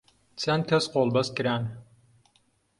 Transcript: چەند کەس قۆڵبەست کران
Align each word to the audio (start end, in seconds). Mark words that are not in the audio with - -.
چەند 0.41 0.63
کەس 0.69 0.85
قۆڵبەست 0.93 1.31
کران 1.37 1.63